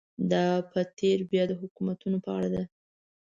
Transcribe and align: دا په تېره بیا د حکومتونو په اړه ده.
دا 0.31 0.45
په 0.71 0.79
تېره 0.97 1.23
بیا 1.31 1.43
د 1.47 1.53
حکومتونو 1.61 2.17
په 2.25 2.29
اړه 2.37 2.49
ده. 2.53 2.63